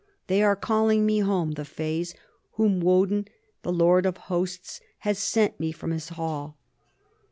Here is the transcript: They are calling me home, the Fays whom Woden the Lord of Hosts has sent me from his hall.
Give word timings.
They 0.25 0.41
are 0.41 0.55
calling 0.55 1.05
me 1.05 1.19
home, 1.19 1.51
the 1.51 1.63
Fays 1.63 2.15
whom 2.53 2.79
Woden 2.79 3.27
the 3.61 3.71
Lord 3.71 4.07
of 4.07 4.17
Hosts 4.33 4.81
has 5.01 5.19
sent 5.19 5.59
me 5.59 5.71
from 5.71 5.91
his 5.91 6.09
hall. 6.09 6.57